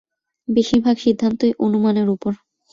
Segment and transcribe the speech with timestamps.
[0.47, 2.31] বেশির ভাগ সিদ্ধান্তই অনুমানের ওপর।